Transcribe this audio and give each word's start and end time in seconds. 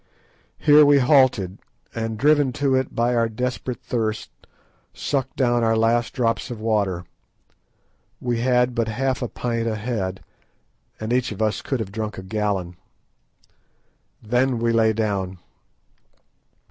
Here 0.57 0.83
we 0.83 0.97
halted, 0.97 1.59
and 1.93 2.17
driven 2.17 2.51
to 2.53 2.73
it 2.73 2.95
by 2.95 3.13
our 3.13 3.29
desperate 3.29 3.83
thirst, 3.83 4.31
sucked 4.95 5.35
down 5.35 5.63
our 5.63 5.77
last 5.77 6.13
drops 6.15 6.49
of 6.49 6.59
water. 6.59 7.05
We 8.19 8.39
had 8.39 8.73
but 8.73 8.87
half 8.87 9.21
a 9.21 9.27
pint 9.27 9.67
a 9.67 9.75
head, 9.75 10.23
and 10.99 11.13
each 11.13 11.31
of 11.31 11.39
us 11.39 11.61
could 11.61 11.79
have 11.79 11.91
drunk 11.91 12.17
a 12.17 12.23
gallon. 12.23 12.77
Then 14.23 14.57
we 14.57 14.71
lay 14.71 14.91
down. 14.91 15.37